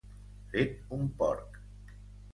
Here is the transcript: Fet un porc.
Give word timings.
Fet 0.53 0.73
un 0.99 1.05
porc. 1.21 1.63